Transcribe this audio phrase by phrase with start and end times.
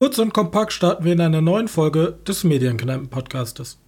[0.00, 3.78] Kurz und kompakt starten wir in einer neuen Folge des Medienkneipen-Podcastes.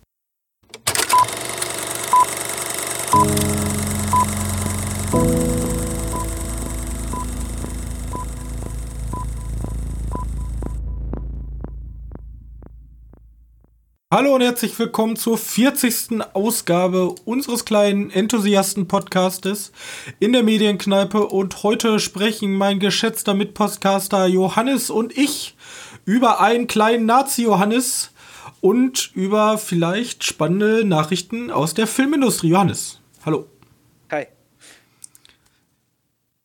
[14.12, 16.22] Hallo und herzlich willkommen zur 40.
[16.32, 19.70] Ausgabe unseres kleinen Enthusiasten-Podcastes
[20.18, 21.28] in der Medienkneipe.
[21.28, 25.54] Und heute sprechen mein geschätzter Mitpodcaster Johannes und ich
[26.04, 28.12] über einen kleinen Nazi-Johannes
[28.60, 32.48] und über vielleicht spannende Nachrichten aus der Filmindustrie.
[32.48, 33.46] Johannes, hallo.
[34.10, 34.26] Hi.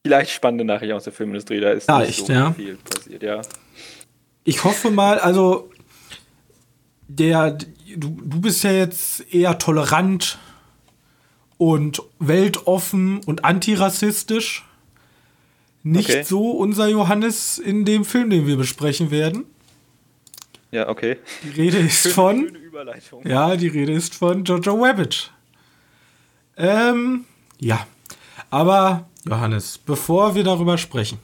[0.04, 2.54] Vielleicht spannende Nachrichten aus der Filmindustrie, da ist ja, nicht so ja.
[2.54, 3.42] viel passiert, ja.
[4.44, 5.72] Ich hoffe mal, also
[7.08, 10.38] der, du, du bist ja jetzt eher tolerant
[11.58, 14.66] und weltoffen und antirassistisch.
[15.88, 16.24] Nicht Okay.
[16.24, 19.46] so unser Johannes in dem Film, den wir besprechen werden.
[20.72, 21.18] Ja, okay.
[21.44, 22.58] Die Rede ist Schöne, von,
[23.08, 25.32] schöne ja, die Rede ist von Jojo Rabbit.
[26.58, 27.26] Ähm,
[27.60, 27.86] ja.
[28.50, 31.20] Aber, Johannes, bevor wir darüber sprechen,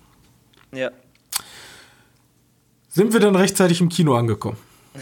[0.71, 0.91] Ja.
[2.89, 4.57] sind wir dann rechtzeitig im Kino angekommen?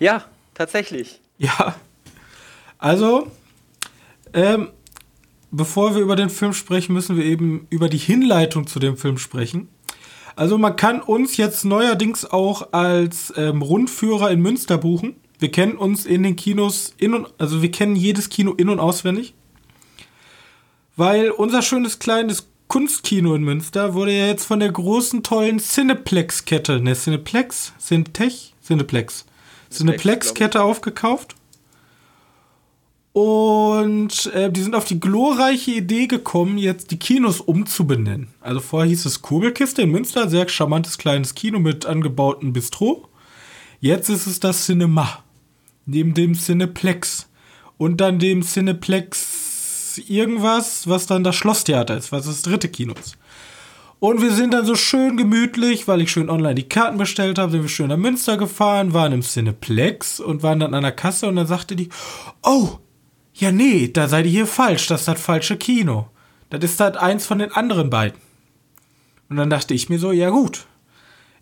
[0.00, 1.20] Ja, tatsächlich.
[1.38, 1.76] Ja.
[2.78, 3.30] Also,
[4.32, 4.70] ähm,
[5.56, 9.18] bevor wir über den Film sprechen, müssen wir eben über die Hinleitung zu dem Film
[9.18, 9.68] sprechen.
[10.36, 15.14] Also man kann uns jetzt neuerdings auch als ähm, Rundführer in Münster buchen.
[15.38, 18.80] Wir kennen uns in den Kinos in und also wir kennen jedes Kino in und
[18.80, 19.34] auswendig.
[20.96, 26.80] Weil unser schönes kleines Kunstkino in Münster wurde ja jetzt von der großen tollen Cineplex-Kette,
[26.80, 29.26] ne Cineplex, Cinetech, Cineplex,
[29.70, 31.36] Cineplex-Kette aufgekauft.
[33.14, 38.26] Und äh, die sind auf die glorreiche Idee gekommen, jetzt die Kinos umzubenennen.
[38.40, 43.08] Also vorher hieß es Kurbelkiste in Münster, sehr charmantes kleines Kino mit angebautem Bistro.
[43.78, 45.22] Jetzt ist es das Cinema.
[45.86, 47.28] Neben dem Cineplex.
[47.78, 53.16] Und dann dem Cineplex irgendwas, was dann das Schlosstheater ist, was das dritte Kino ist.
[54.00, 57.52] Und wir sind dann so schön gemütlich, weil ich schön online die Karten bestellt habe,
[57.52, 61.28] sind wir schön nach Münster gefahren, waren im Cineplex und waren dann an der Kasse
[61.28, 61.90] und dann sagte die,
[62.42, 62.80] oh,
[63.34, 66.08] ja nee, da seid ihr hier falsch, das ist das falsche Kino.
[66.50, 68.18] Das ist halt eins von den anderen beiden.
[69.28, 70.66] Und dann dachte ich mir so, ja gut.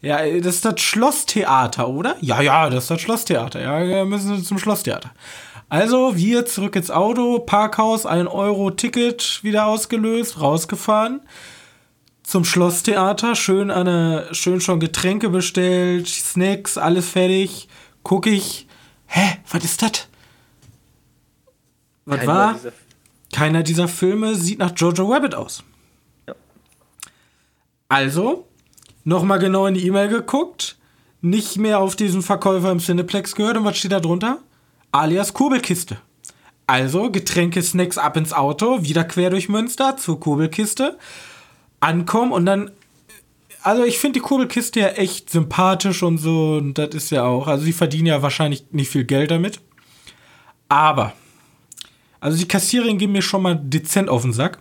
[0.01, 2.17] Ja, das ist das Schlosstheater, oder?
[2.21, 3.61] Ja, ja, das ist das Schlosstheater.
[3.61, 5.13] Ja, wir müssen zum Schlosstheater.
[5.69, 11.21] Also, wir zurück ins Auto, Parkhaus, ein Euro Ticket wieder ausgelöst, rausgefahren
[12.23, 17.69] zum Schlosstheater, schön eine, schön schon Getränke bestellt, Snacks, alles fertig.
[18.03, 18.67] Guck ich,
[19.07, 20.09] hä, was ist das?
[22.05, 22.55] Was Keiner war?
[22.55, 22.73] dieser-
[23.33, 25.65] Keiner dieser Filme sieht nach Jojo Rabbit aus.
[26.29, 26.35] Ja.
[27.89, 28.47] Also,
[29.05, 30.77] nochmal genau in die E-Mail geguckt,
[31.21, 34.39] nicht mehr auf diesen Verkäufer im Cineplex gehört und was steht da drunter?
[34.91, 35.97] Alias Kurbelkiste.
[36.67, 40.99] Also, Getränke, Snacks ab ins Auto, wieder quer durch Münster zur Kurbelkiste,
[41.81, 42.71] ankommen und dann.
[43.63, 47.47] Also, ich finde die Kurbelkiste ja echt sympathisch und so, und das ist ja auch.
[47.47, 49.61] Also, sie verdienen ja wahrscheinlich nicht viel Geld damit.
[50.69, 51.13] Aber.
[52.23, 54.59] Also, die Kassiererin geht mir schon mal dezent auf den Sack.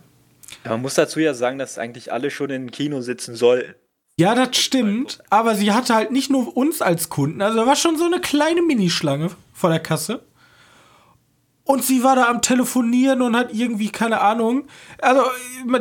[0.64, 3.74] Ja, man muss dazu ja sagen, dass eigentlich alle schon im Kino sitzen sollten.
[4.18, 5.20] Ja, das stimmt.
[5.30, 7.40] Aber sie hatte halt nicht nur uns als Kunden.
[7.40, 10.22] Also da war schon so eine kleine Minischlange vor der Kasse.
[11.64, 14.64] Und sie war da am Telefonieren und hat irgendwie, keine Ahnung.
[15.00, 15.22] Also,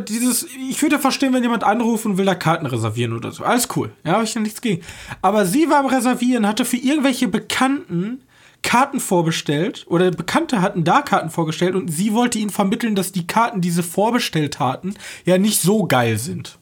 [0.08, 3.44] dieses, ich würde verstehen, wenn jemand anruft und will da Karten reservieren oder so.
[3.44, 3.92] Alles cool.
[4.06, 4.84] Ja, habe ich ja nichts gegen.
[5.24, 8.22] Aber sie war am Reservieren, hatte für irgendwelche Bekannten
[8.64, 9.86] Karten vorbestellt.
[9.88, 13.72] Oder Bekannte hatten da Karten vorgestellt und sie wollte ihnen vermitteln, dass die Karten, die
[13.72, 14.96] sie vorbestellt hatten,
[15.26, 16.58] ja nicht so geil sind.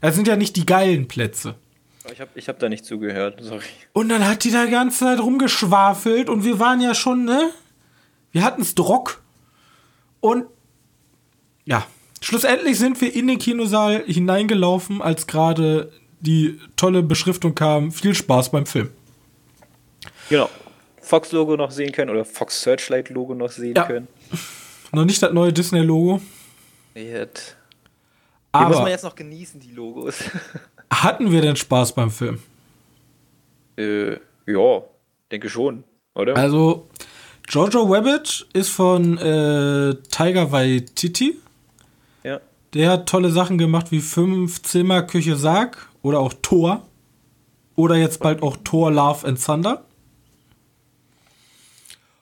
[0.00, 1.54] Das sind ja nicht die geilen Plätze.
[2.12, 3.64] Ich habe ich hab da nicht zugehört, sorry.
[3.92, 7.50] Und dann hat die da die ganze Zeit rumgeschwafelt und wir waren ja schon, ne?
[8.30, 9.22] Wir hatten's Drock.
[10.20, 10.46] Und
[11.64, 11.84] ja,
[12.20, 17.90] schlussendlich sind wir in den Kinosaal hineingelaufen, als gerade die tolle Beschriftung kam.
[17.90, 18.90] Viel Spaß beim Film.
[20.28, 20.48] Genau.
[21.06, 23.84] Fox-Logo noch sehen können oder Fox Searchlight-Logo noch sehen Ja.
[23.84, 24.08] können.
[24.92, 26.20] Noch nicht das neue Disney-Logo.
[26.94, 27.56] Jetzt.
[28.54, 30.16] Die muss man Aber jetzt noch genießen, die Logos.
[30.90, 32.40] hatten wir denn Spaß beim Film?
[33.76, 34.12] äh,
[34.46, 34.82] ja,
[35.30, 36.36] denke schon, oder?
[36.36, 36.88] Also,
[37.48, 41.36] Jojo Rabbit ist von äh, Tiger Waititi.
[42.24, 42.40] ja.
[42.74, 46.86] Der hat tolle Sachen gemacht wie Fünf Zimmer Küche Sarg oder auch Thor.
[47.74, 49.84] Oder jetzt bald auch Thor Love and Thunder.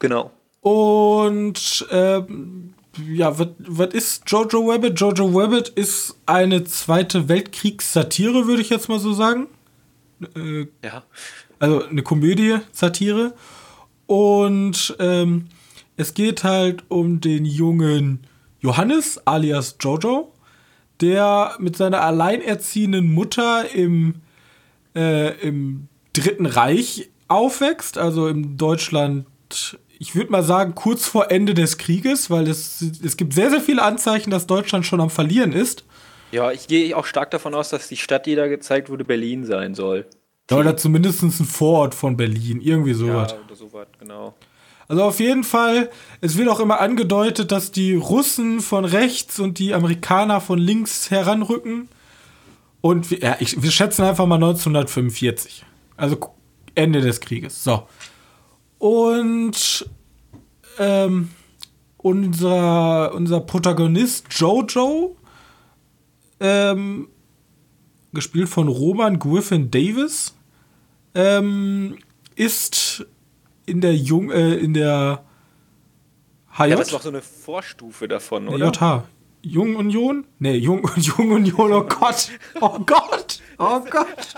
[0.05, 0.33] Genau.
[0.61, 2.75] Und ähm,
[3.11, 5.01] ja, was ist Jojo Rabbit?
[5.01, 9.47] Jojo Rabbit ist eine zweite Weltkriegssatire, würde ich jetzt mal so sagen.
[10.37, 11.05] Äh, Ja.
[11.59, 13.33] also eine Komödie, Satire.
[14.05, 15.47] Und ähm,
[15.97, 18.27] es geht halt um den jungen
[18.61, 20.35] Johannes, alias Jojo,
[21.01, 24.17] der mit seiner alleinerziehenden Mutter im,
[24.95, 29.25] äh, im Dritten Reich aufwächst, also im Deutschland,
[29.99, 33.61] ich würde mal sagen, kurz vor Ende des Krieges, weil es, es gibt sehr, sehr
[33.61, 35.85] viele Anzeichen, dass Deutschland schon am Verlieren ist.
[36.32, 39.44] Ja, ich gehe auch stark davon aus, dass die Stadt, die da gezeigt wurde, Berlin
[39.44, 40.06] sein soll.
[40.50, 43.32] Oder zumindest ein Vorort von Berlin, irgendwie sowas.
[43.32, 44.35] Ja, oder sowas, genau.
[44.88, 49.58] Also auf jeden Fall, es wird auch immer angedeutet, dass die Russen von rechts und
[49.58, 51.88] die Amerikaner von links heranrücken.
[52.82, 55.64] Und wir, ja, ich, wir schätzen einfach mal 1945.
[55.96, 56.35] Also
[56.75, 57.64] Ende des Krieges.
[57.64, 57.87] So.
[58.79, 59.88] Und
[60.79, 61.31] ähm,
[61.97, 65.17] unser, unser Protagonist Jojo,
[66.41, 67.09] ähm,
[68.12, 70.35] gespielt von Roman Griffin Davis,
[71.15, 71.99] ähm,
[72.37, 73.06] ist
[73.67, 75.25] in der Jung, äh, in der
[76.56, 76.70] HJ.
[76.70, 78.70] Ja, das ist noch so eine Vorstufe davon, oder?
[78.70, 79.05] JH.
[79.44, 80.26] Jung Union?
[80.38, 82.31] Nee, Jung, Jung Union, oh Gott.
[82.61, 83.41] Oh Gott.
[83.58, 84.35] Oh Gott.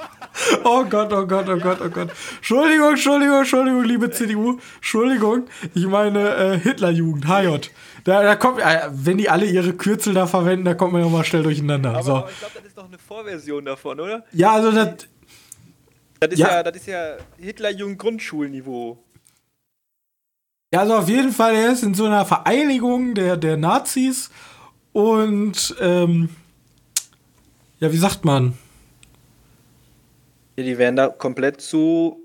[0.64, 2.10] Oh Gott, oh Gott, oh Gott, oh Gott.
[2.36, 4.58] Entschuldigung, Entschuldigung, Entschuldigung, liebe CDU.
[4.76, 5.46] Entschuldigung.
[5.74, 7.68] Ich meine äh, Hitlerjugend, HJ.
[8.04, 11.08] Da, da kommt, äh, wenn die alle ihre Kürzel da verwenden, da kommt man ja
[11.08, 11.90] mal schnell durcheinander.
[11.90, 12.16] Aber, so.
[12.16, 14.24] aber ich glaube, das ist doch eine Vorversion davon, oder?
[14.32, 15.08] Ja, also das,
[16.20, 16.48] Das ist Ja.
[16.48, 18.98] ja, das ist ja Hitlerjugend-Grundschulniveau.
[20.74, 24.30] Ja, also auf jeden Fall, er ist in so einer Vereinigung der, der Nazis
[24.96, 26.30] und ähm,
[27.80, 28.54] ja, wie sagt man?
[30.56, 32.16] Ja, die werden da komplett zu.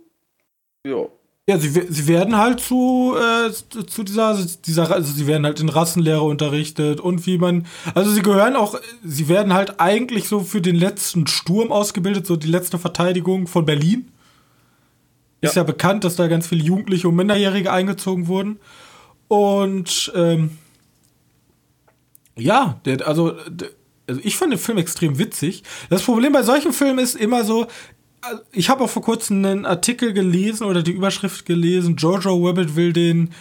[0.88, 1.08] Ja.
[1.50, 5.68] Ja, sie, sie werden halt zu, äh, zu dieser, dieser, also sie werden halt in
[5.68, 10.62] Rassenlehre unterrichtet und wie man, also sie gehören auch, sie werden halt eigentlich so für
[10.62, 14.08] den letzten Sturm ausgebildet, so die letzte Verteidigung von Berlin.
[15.42, 15.66] Ist ja Ja.
[15.66, 18.60] bekannt, dass da ganz viele Jugendliche und Minderjährige eingezogen wurden.
[19.28, 20.58] Und ähm,
[22.36, 23.70] ja, der, also, der,
[24.08, 25.64] also ich fand den Film extrem witzig.
[25.90, 29.66] Das Problem bei solchen Filmen ist immer so, äh, ich habe auch vor kurzem einen
[29.66, 33.34] Artikel gelesen oder die Überschrift gelesen, Jojo Rabbit will den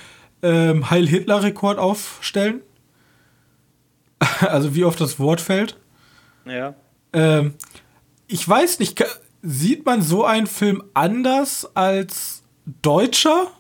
[0.43, 2.63] ähm, Heil-Hitler-Rekord aufstellen.
[4.41, 5.77] also wie oft das Wort fällt.
[6.45, 6.75] Ja.
[7.13, 7.55] Ähm,
[8.27, 9.03] ich weiß nicht,
[9.43, 12.43] sieht man so einen Film anders als
[12.83, 13.51] Deutscher?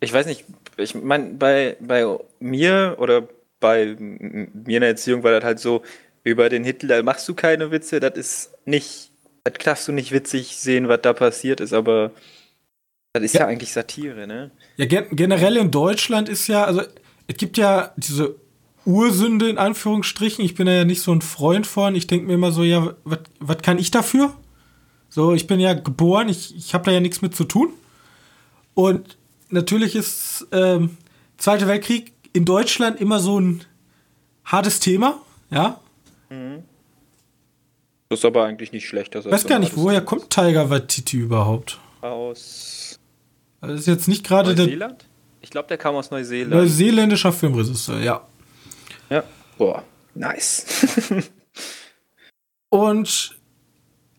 [0.00, 0.44] Ich weiß nicht,
[0.76, 2.06] ich meine, bei, bei
[2.38, 3.28] mir oder
[3.60, 5.82] bei mir in der Erziehung war das halt so,
[6.24, 9.10] über den Hitler machst du keine Witze, das ist nicht,
[9.44, 12.12] das darfst du nicht witzig sehen, was da passiert ist, aber
[13.12, 14.50] das ist ja, eigentlich Satire, ne?
[14.76, 16.82] Ja, gen generell in Deutschland ist ja, also
[17.26, 18.36] es gibt ja diese
[18.84, 20.44] Ursünde in Anführungsstrichen.
[20.44, 21.94] Ich bin da ja nicht so ein Freund von.
[21.94, 24.34] Ich denke mir immer so, ja, was kann ich dafür?
[25.10, 27.70] So, ich bin ja geboren, ich, ich habe da ja nichts mit zu tun.
[28.74, 29.18] Und
[29.50, 30.96] natürlich ist ähm,
[31.38, 33.64] Zweiter Weltkrieg in Deutschland immer so ein
[34.44, 35.20] hartes Thema,
[35.50, 35.80] ja.
[38.08, 39.14] Das ist aber eigentlich nicht schlecht.
[39.14, 41.78] Ich weiß gar nicht, woher kommt Tiger Waititi überhaupt?
[42.00, 42.98] Aus
[43.60, 45.04] Also das ist jetzt nicht gerade der Neuseeland?
[45.40, 46.54] Ich glaube, der kam aus Neuseeland.
[46.54, 48.26] neuseeländischer Filmregisseur, ja.
[49.10, 49.24] ja.
[49.56, 49.84] Boah,
[50.14, 50.66] nice.
[52.70, 53.36] Und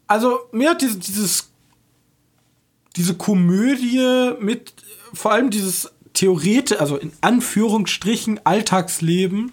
[0.08, 1.50] also mir hat dieses
[2.96, 4.74] diese Komödie mit
[5.14, 9.52] vor allem dieses Theorete, also in Anführungsstrichen Alltagsleben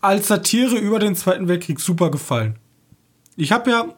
[0.00, 2.56] als Satire über den Zweiten Weltkrieg super gefallen.
[3.36, 3.94] Ich habe ja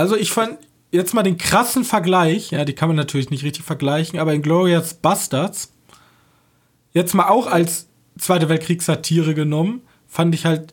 [0.00, 0.56] also ich fand
[0.92, 4.40] jetzt mal den krassen Vergleich, ja, die kann man natürlich nicht richtig vergleichen, aber in
[4.40, 5.74] Glorious Bastards
[6.92, 7.86] jetzt mal auch als
[8.18, 10.72] Zweite Weltkriegs-Satire genommen, fand ich halt,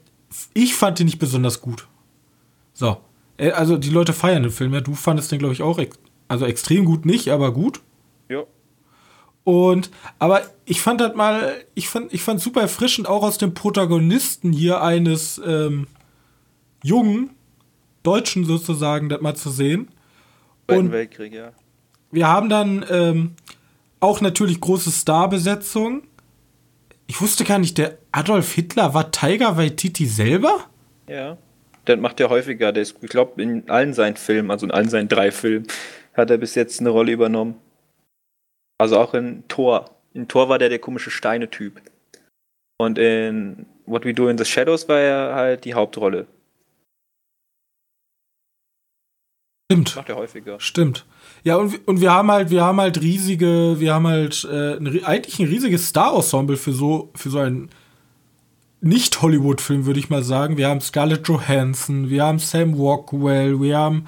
[0.54, 1.88] ich fand die nicht besonders gut.
[2.74, 2.98] So.
[3.38, 4.80] Äh, Also die Leute feiern den Film ja.
[4.80, 7.82] Du fandest den, glaube ich, auch ex also extrem gut nicht, aber gut.
[8.30, 8.44] ja.
[9.48, 13.54] Und aber ich fand das mal, ich fand, ich fand super erfrischend auch aus dem
[13.54, 15.88] Protagonisten hier eines ähm,
[16.84, 17.30] jungen
[18.04, 19.88] Deutschen sozusagen, das mal zu sehen.
[20.68, 21.54] Und- Weltkrieg, ja.
[22.12, 23.36] Wir haben dann ähm,
[24.02, 26.04] auch natürlich große Starbesetzung.
[27.06, 30.66] Ich wusste gar nicht, der Adolf Hitler war Tiger Waititi selber?
[31.08, 31.38] Ja.
[31.86, 32.74] Das macht er häufiger.
[32.74, 35.68] Der ist, ich glaube, in allen seinen Filmen, also in allen seinen drei Filmen,
[36.14, 37.56] hat er bis jetzt eine Rolle übernommen.
[38.80, 39.90] Also auch in Thor.
[40.14, 41.82] In Thor war der der komische Steine-Typ.
[42.80, 46.28] Und in What We Do in the Shadows war er halt die Hauptrolle.
[49.70, 49.96] Stimmt.
[49.96, 50.60] Macht er häufiger.
[50.60, 51.06] Stimmt.
[51.44, 54.78] Ja, und, wir- und wir haben halt, wir haben halt riesige, wir haben halt äh,
[54.78, 57.70] ein, eigentlich ein riesiges Star-Ensemble für so, für so einen
[58.82, 60.56] Nicht-Hollywood-Film, würde ich mal sagen.
[60.56, 64.06] Wir haben Scarlett Johansson, wir haben Sam Rockwell, wir haben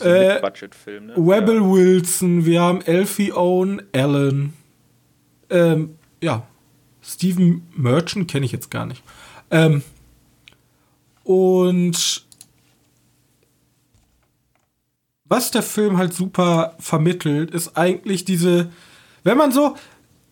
[0.00, 1.14] äh, Budget-Film, ne?
[1.16, 4.52] Rebel Wilson, wir haben Elfie Owen Allen.
[5.50, 6.46] Ähm, ja,
[7.02, 9.02] Steven Merchant kenne ich jetzt gar nicht.
[9.50, 9.82] Ähm,
[11.24, 12.26] und
[15.24, 18.70] was der Film halt super vermittelt, ist eigentlich diese,
[19.24, 19.76] wenn man so,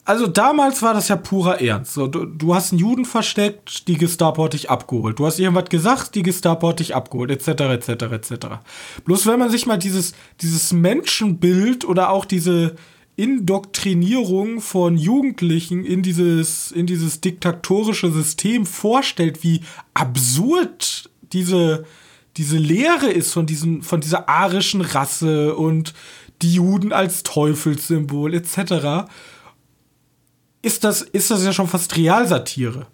[0.04, 1.96] also damals war das ja purer Ernst.
[1.96, 5.18] Du, du hast einen Juden versteckt, die Gestapo hat dich abgeholt.
[5.18, 8.46] Du hast irgendwas gesagt, die Gestapo hat dich abgeholt, etc., etc., etc.
[9.04, 12.76] Bloß wenn man sich mal dieses, dieses Menschenbild oder auch diese
[13.16, 19.61] Indoktrinierung von Jugendlichen in dieses, in dieses diktatorische System vorstellt, wie
[19.94, 21.84] absurd diese,
[22.37, 25.94] diese Lehre ist von, diesen, von dieser arischen Rasse und
[26.42, 29.06] die Juden als Teufelssymbol etc.,
[30.64, 32.87] ist das, ist das ja schon fast Realsatire.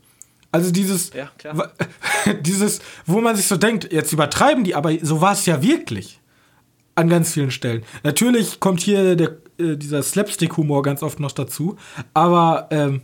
[0.53, 1.31] Also dieses, Ja,
[2.41, 6.21] dieses, wo man sich so denkt, jetzt übertreiben die, aber so war es ja wirklich.
[6.97, 7.85] An ganz vielen Stellen.
[8.03, 11.77] Natürlich kommt hier der, äh, dieser Slapstick-Humor ganz oft noch dazu,
[12.13, 13.03] aber ähm,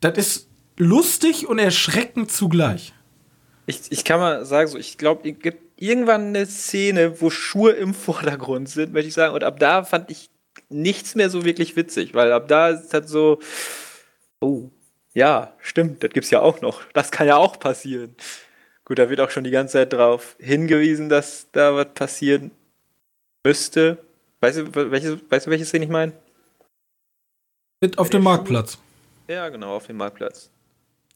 [0.00, 2.94] das ist lustig und erschreckend zugleich.
[3.66, 7.72] Ich, ich kann mal sagen, so, ich glaube, es gibt irgendwann eine Szene, wo Schuhe
[7.72, 9.34] im Vordergrund sind, möchte ich sagen.
[9.34, 10.30] Und ab da fand ich
[10.68, 13.38] nichts mehr so wirklich witzig, weil ab da ist halt so,
[14.40, 14.70] oh,
[15.14, 16.82] ja, stimmt, das gibt's ja auch noch.
[16.92, 18.14] Das kann ja auch passieren.
[18.84, 22.52] Gut, da wird auch schon die ganze Zeit drauf hingewiesen, dass da was passieren
[23.44, 23.98] müsste.
[24.40, 26.12] Weißt du, welche, weißt du, welche Szene ich meine?
[27.80, 28.78] Mit auf dem Marktplatz.
[29.28, 30.50] Ja, genau, auf dem Marktplatz.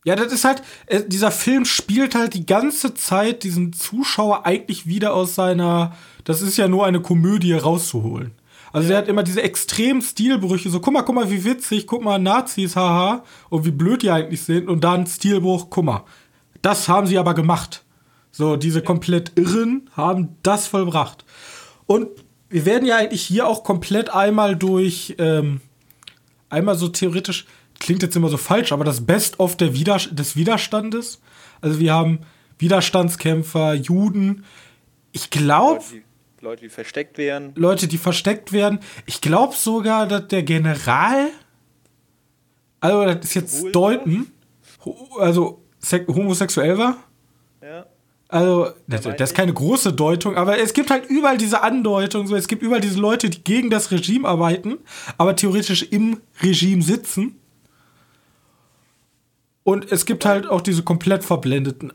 [0.05, 4.87] Ja, das ist halt, äh, dieser Film spielt halt die ganze Zeit diesen Zuschauer eigentlich
[4.87, 8.33] wieder aus seiner, das ist ja nur eine Komödie rauszuholen.
[8.73, 12.03] Also der hat immer diese extremen Stilbrüche, so guck mal, guck mal, wie witzig, guck
[12.03, 16.05] mal, Nazis, haha, und wie blöd die eigentlich sind, und dann Stilbruch, guck mal.
[16.63, 17.85] Das haben sie aber gemacht.
[18.31, 21.25] So, diese komplett Irren haben das vollbracht.
[21.87, 22.09] Und
[22.49, 25.61] wir werden ja eigentlich hier auch komplett einmal durch, ähm,
[26.49, 27.47] einmal so theoretisch,
[27.79, 31.21] klingt jetzt immer so falsch, aber das Best-of der Wider des Widerstandes.
[31.61, 32.21] Also wir haben
[32.59, 34.45] Widerstandskämpfer, Juden.
[35.13, 35.83] Ich glaube,
[36.43, 37.53] Leute, die, versteckt wären.
[37.55, 38.81] Leute, die versteckt werden.
[39.07, 41.29] Ich glaube sogar, dass der General,
[42.81, 44.33] also das ist jetzt Schwul deuten,
[45.21, 45.63] also
[46.09, 46.97] homosexuell war.
[47.63, 47.87] Ja.
[48.27, 52.35] Also, das, das ist keine große Deutung, aber es gibt halt überall diese Andeutung, so
[52.35, 54.79] es gibt überall diese Leute, die gegen das Regime arbeiten,
[55.19, 57.39] aber theoretisch im Regime sitzen.
[59.65, 61.93] Und es gibt halt auch diese komplett verblendeten.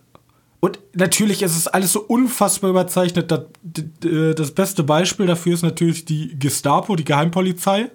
[0.59, 3.31] Und natürlich ist es alles so unfassbar überzeichnet.
[3.31, 7.91] Das, d- das beste Beispiel dafür ist natürlich die Gestapo, die Geheimpolizei,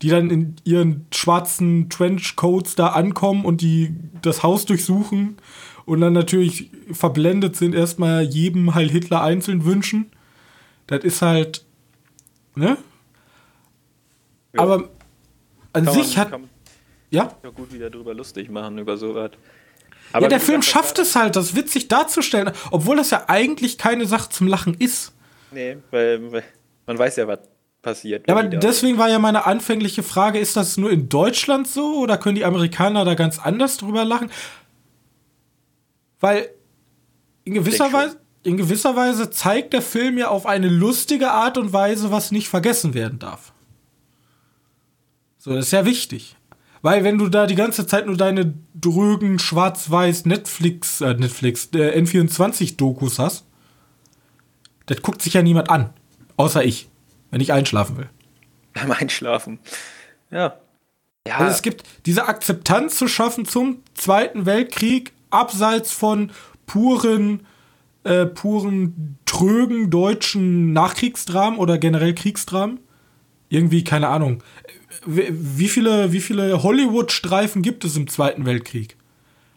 [0.00, 5.36] die dann in ihren schwarzen Trenchcoats da ankommen und die das Haus durchsuchen
[5.84, 10.10] und dann natürlich verblendet sind, erstmal jedem Heil Hitler einzeln wünschen.
[10.86, 11.64] Das ist halt,
[12.54, 12.78] ne?
[14.54, 14.62] Ja.
[14.62, 14.88] Aber
[15.72, 16.50] an Kann sich man, hat, kann man
[17.10, 18.96] ja, ja gut wieder drüber lustig machen, über
[20.12, 20.22] sowas.
[20.22, 24.06] ja, der Film gesagt, schafft es halt, das witzig darzustellen, obwohl das ja eigentlich keine
[24.06, 25.12] Sache zum Lachen ist.
[25.52, 26.44] Nee, weil, weil
[26.86, 27.40] man weiß ja, was
[27.82, 28.28] passiert.
[28.28, 32.18] Ja, aber deswegen war ja meine anfängliche Frage, ist das nur in Deutschland so oder
[32.18, 34.30] können die Amerikaner da ganz anders drüber lachen?
[36.20, 36.50] Weil
[37.44, 37.92] in gewisser.
[37.92, 42.32] Weise, in gewisser Weise zeigt der Film ja auf eine lustige Art und Weise, was
[42.32, 43.52] nicht vergessen werden darf.
[45.38, 46.36] So, das ist ja wichtig.
[46.82, 52.00] Weil wenn du da die ganze Zeit nur deine drögen schwarz-weiß Netflix, äh, Netflix, äh,
[52.00, 53.44] N24-Dokus hast,
[54.86, 55.90] das guckt sich ja niemand an.
[56.36, 56.88] Außer ich,
[57.30, 58.08] wenn ich einschlafen will.
[58.72, 59.58] beim Einschlafen.
[60.30, 60.56] Ja.
[61.26, 66.32] Ja, Also es gibt diese Akzeptanz zu schaffen zum Zweiten Weltkrieg, abseits von
[66.66, 67.46] puren,
[68.04, 72.80] äh, puren, trögen deutschen Nachkriegsdramen oder generell Kriegsdramen.
[73.50, 74.42] Irgendwie, keine Ahnung.
[75.04, 78.96] Wie viele, wie viele Hollywood-Streifen gibt es im Zweiten Weltkrieg?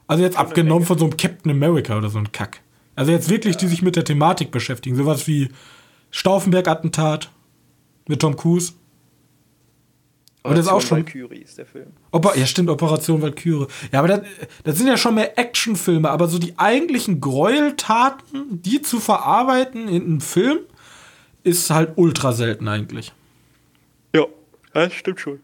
[0.07, 2.61] Also jetzt abgenommen von so einem Captain America oder so ein Kack.
[2.95, 4.95] Also jetzt wirklich, die sich mit der Thematik beschäftigen.
[4.95, 5.49] Sowas wie
[6.11, 7.31] Stauffenberg-Attentat
[8.07, 8.73] mit Tom Cruise.
[10.43, 10.97] Aber das ist auch schon.
[10.99, 11.87] Valkyrie ist der Film.
[12.11, 13.67] Oper ja, stimmt, Operation Valkyrie.
[13.91, 14.21] Ja, aber das,
[14.63, 20.03] das sind ja schon mehr Actionfilme, aber so die eigentlichen Gräueltaten, die zu verarbeiten in
[20.03, 20.59] einem Film,
[21.43, 23.13] ist halt ultra selten eigentlich.
[24.73, 25.39] Das stimmt schon.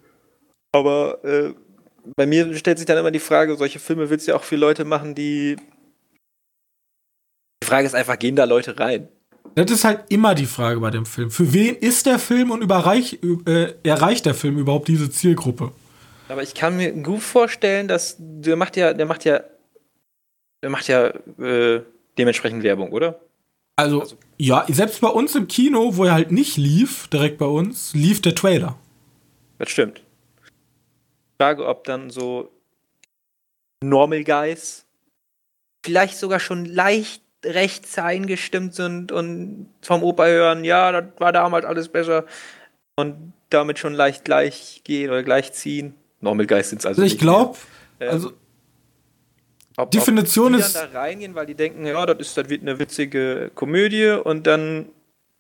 [0.72, 1.54] Aber äh,
[2.16, 4.56] bei mir stellt sich dann immer die Frage, solche Filme willst du ja auch für
[4.56, 5.58] Leute machen, die.
[7.64, 9.10] Die Frage ist einfach, gehen da Leute rein?
[9.56, 11.32] Das ist halt immer die Frage bei dem Film.
[11.32, 15.72] Für wen ist der Film und überreich, äh, erreicht der Film überhaupt diese Zielgruppe?
[16.30, 19.42] Aber ich kann mir gut vorstellen, dass der macht ja, der macht ja,
[20.62, 21.08] der macht ja
[21.40, 21.82] äh,
[22.18, 23.20] dementsprechend Werbung, oder?
[23.76, 27.46] Also, also, ja, selbst bei uns im Kino, wo er halt nicht lief, direkt bei
[27.46, 28.78] uns, lief der Trailer.
[29.60, 30.02] Das stimmt.
[31.40, 32.52] Frage, ob dann so
[33.82, 34.86] Normal Guys
[35.86, 41.66] vielleicht sogar schon leicht rechts eingestimmt sind und vom Opa hören, ja, das war damals
[41.66, 42.26] alles besser
[42.98, 45.94] und damit schon leicht gleich gehen oder gleich ziehen.
[46.20, 47.02] Normal Guys sind es also.
[47.02, 47.58] Also ich glaube,
[48.02, 48.34] ähm, also
[49.78, 50.76] ob, Definition ob die ist.
[50.76, 54.46] dann da reingehen, weil die denken, ja, das ist, das wird eine witzige Komödie und
[54.46, 54.90] dann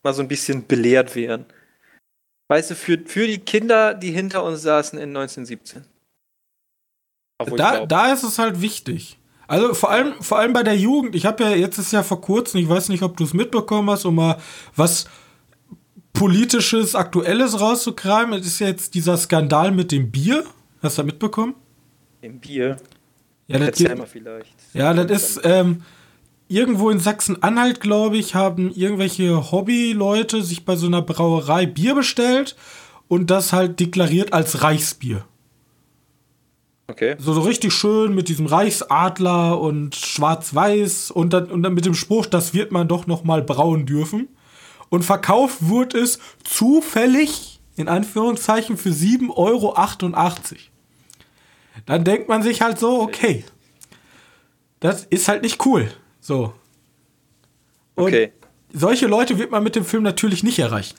[0.03, 1.45] mal so ein bisschen belehrt werden.
[2.49, 5.85] Weißt du, für, für die Kinder, die hinter uns saßen in 1917.
[7.55, 9.17] Da, da ist es halt wichtig.
[9.47, 11.15] Also vor allem, vor allem bei der Jugend.
[11.15, 13.89] Ich habe ja jetzt ist ja vor kurzem, ich weiß nicht, ob du es mitbekommen
[13.89, 14.37] hast, um mal
[14.75, 15.07] was
[16.13, 18.39] politisches, aktuelles rauszukramen.
[18.39, 20.43] Es ist jetzt dieser Skandal mit dem Bier.
[20.81, 21.55] Hast du da mitbekommen?
[22.21, 22.77] Dem Bier.
[23.47, 24.53] Ja, das geht, vielleicht.
[24.73, 25.83] Ja, das ist ähm,
[26.49, 32.57] irgendwo in Sachsen-Anhalt, glaube ich, haben irgendwelche Hobbyleute sich bei so einer Brauerei Bier bestellt
[33.07, 35.23] und das halt deklariert als Reichsbier.
[36.87, 37.15] Okay.
[37.19, 41.93] So, so richtig schön mit diesem Reichsadler und schwarz-weiß und dann, und dann mit dem
[41.93, 44.27] Spruch, das wird man doch noch mal brauen dürfen.
[44.89, 49.75] Und verkauft wurde es zufällig, in Anführungszeichen, für 7,88 Euro
[51.85, 53.45] dann denkt man sich halt so, okay,
[54.79, 55.91] das ist halt nicht cool.
[56.29, 56.53] So.
[57.95, 58.33] Und okay.
[58.71, 60.95] solche Leute wird man mit dem Film natürlich nicht erreichen.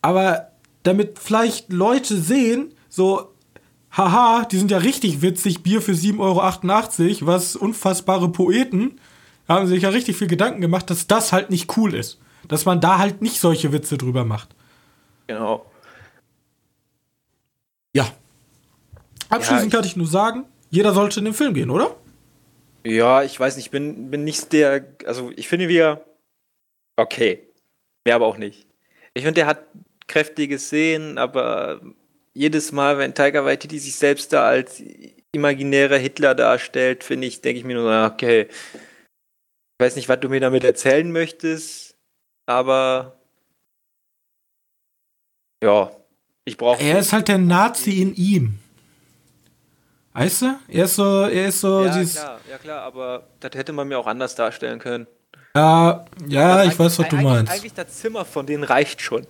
[0.00, 0.48] Aber
[0.82, 3.32] damit vielleicht Leute sehen, so,
[3.92, 8.98] haha, die sind ja richtig witzig, Bier für 7,88 Euro, was unfassbare Poeten,
[9.48, 12.18] haben sich ja richtig viel Gedanken gemacht, dass das halt nicht cool ist.
[12.48, 14.48] Dass man da halt nicht solche Witze drüber macht.
[15.28, 15.64] Genau.
[17.94, 18.08] Ja,
[19.28, 21.94] Abschließend ja, kann ich nur sagen, jeder sollte in den Film gehen, oder?
[22.84, 26.04] Ja, ich weiß nicht, ich bin, bin nicht der, also ich finde wir
[26.96, 27.46] okay.
[28.04, 28.66] Mehr aber auch nicht.
[29.14, 29.64] Ich finde, der hat
[30.08, 31.80] kräftige Szenen, aber
[32.34, 34.82] jedes Mal, wenn Tiger Waititi sich selbst da als
[35.32, 40.28] imaginärer Hitler darstellt, finde ich, denke ich mir nur, okay, ich weiß nicht, was du
[40.28, 41.96] mir damit erzählen möchtest,
[42.46, 43.18] aber
[45.62, 45.90] ja,
[46.44, 46.82] ich brauche.
[46.82, 48.58] Er ist halt der Nazi in ihm.
[50.14, 50.46] Weißt du?
[50.68, 53.98] Er ist so, er ist so ja, klar, ja klar, aber das hätte man mir
[53.98, 55.06] auch anders darstellen können.
[55.54, 57.52] Ja, ja, also ich weiß, was du meinst.
[57.52, 59.26] Eigentlich das Zimmer von denen reicht schon.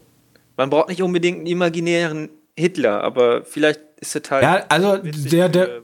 [0.57, 4.43] Man braucht nicht unbedingt einen imaginären Hitler, aber vielleicht ist es halt.
[4.43, 5.83] Ja, also der, der,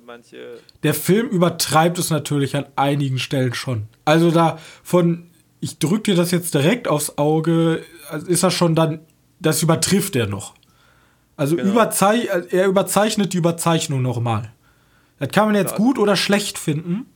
[0.83, 3.87] der Film übertreibt es natürlich an einigen Stellen schon.
[4.05, 5.31] Also da von,
[5.61, 7.85] ich drück dir das jetzt direkt aufs Auge,
[8.27, 9.01] ist das schon dann,
[9.41, 10.55] das übertrifft er noch.
[11.37, 11.71] Also genau.
[11.71, 14.53] überzei er überzeichnet die Überzeichnung nochmal.
[15.19, 17.13] Das kann man jetzt gut oder schlecht finden.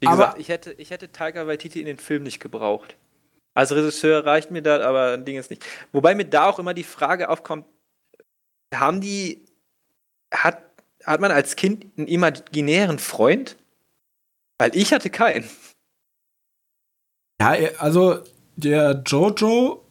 [0.00, 2.96] Wie aber gesagt, ich hätte, ich hätte Taika Waititi in den Film nicht gebraucht.
[3.54, 5.64] Als Regisseur reicht mir das, aber ein Ding ist nicht.
[5.92, 7.66] Wobei mir da auch immer die Frage aufkommt,
[8.74, 9.44] haben die,
[10.32, 10.62] hat,
[11.04, 13.56] hat man als Kind einen imaginären Freund?
[14.58, 15.48] Weil ich hatte keinen.
[17.40, 18.20] Ja, also
[18.56, 19.84] der Jojo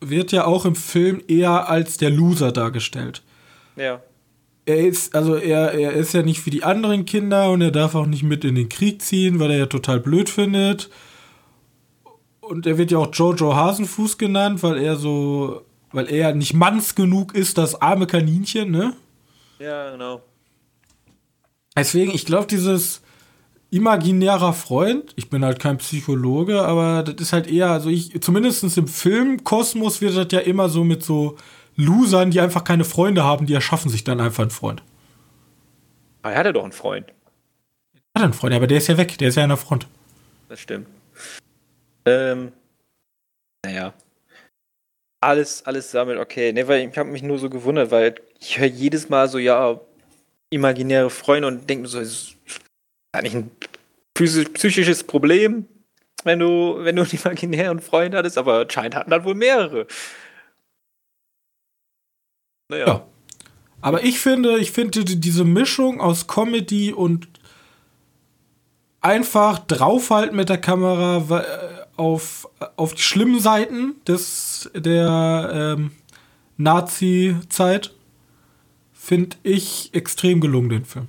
[0.00, 3.22] wird ja auch im Film eher als der Loser dargestellt.
[3.76, 4.00] Ja
[4.68, 7.94] er ist, also er, er ist ja nicht wie die anderen Kinder und er darf
[7.94, 10.90] auch nicht mit in den Krieg ziehen, weil er ja total blöd findet.
[12.40, 16.94] Und er wird ja auch Jojo Hasenfuß genannt, weil er so, weil er nicht manns
[16.94, 18.94] genug ist, das arme Kaninchen, ne?
[19.58, 20.20] Ja, genau.
[21.74, 23.00] Deswegen, ich glaube, dieses
[23.70, 28.76] imaginärer Freund, ich bin halt kein Psychologe, aber das ist halt eher, also ich, zumindest
[28.76, 31.36] im Filmkosmos wird das ja immer so mit so
[31.78, 34.82] Losern, die einfach keine Freunde haben, die erschaffen sich dann einfach einen Freund.
[36.22, 37.06] Aber er hatte doch einen Freund.
[38.14, 39.86] Er hat einen Freund, aber der ist ja weg, der ist ja an der Front.
[40.48, 40.88] Das stimmt.
[42.04, 42.52] Ähm,
[43.64, 43.94] naja.
[45.20, 46.52] Alles, alles sammelt, okay.
[46.52, 49.80] Ne, weil ich habe mich nur so gewundert, weil ich höre jedes Mal so, ja,
[50.50, 52.34] imaginäre Freunde und denke mir so, ist
[53.12, 53.50] eigentlich ein
[54.14, 55.66] psychisches Problem,
[56.24, 59.86] wenn du, wenn du einen imaginären Freund hattest, aber anscheinend hatten dann wohl mehrere.
[62.68, 62.86] Naja.
[62.86, 63.06] Ja.
[63.80, 67.28] Aber ich finde, ich finde diese Mischung aus Comedy und
[69.00, 75.92] einfach draufhalten mit der Kamera äh, auf, auf die schlimmen Seiten des, der ähm,
[76.56, 77.94] Nazi-Zeit,
[78.92, 81.08] finde ich extrem gelungen, den Film.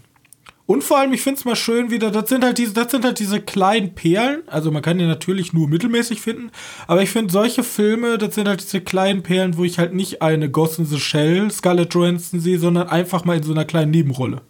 [0.69, 3.03] Und vor allem, ich finde es mal schön wieder, das sind halt diese, das sind
[3.03, 4.43] halt diese kleinen Perlen.
[4.45, 6.51] Also man kann die natürlich nur mittelmäßig finden,
[6.85, 10.21] aber ich finde solche Filme, das sind halt diese kleinen Perlen, wo ich halt nicht
[10.21, 13.89] eine Ghost in the Shell Scarlett Johansson sehe, sondern einfach mal in so einer kleinen
[13.89, 14.43] Nebenrolle.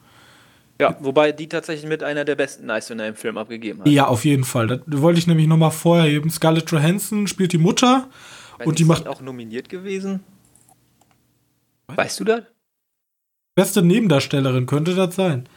[0.81, 3.87] Ja, wobei die tatsächlich mit einer der besten Nice in einem Film abgegeben hat.
[3.87, 4.67] Ja, auf jeden Fall.
[4.67, 6.29] Das wollte ich nämlich nochmal vorher eben.
[6.29, 8.09] Scarlett Johansson spielt die Mutter
[8.57, 10.19] Weiß und die ist macht auch nominiert gewesen.
[11.87, 12.41] Weißt du das?
[13.55, 15.47] beste Nebendarstellerin, könnte das sein.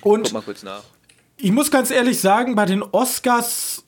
[0.00, 0.82] Guck Und mal kurz nach.
[1.36, 3.84] ich muss ganz ehrlich sagen, bei den Oscars,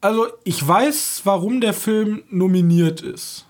[0.00, 3.44] also ich weiß, warum der Film nominiert ist.